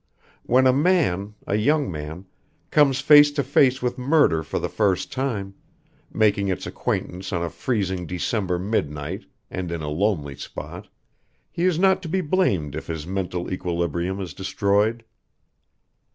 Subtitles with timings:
[0.47, 2.25] When a man a young man
[2.71, 5.53] comes face to face with murder for the first time,
[6.11, 10.87] making its acquaintance on a freezing December midnight and in a lonely spot,
[11.51, 15.03] he is not to be blamed if his mental equilibrium is destroyed.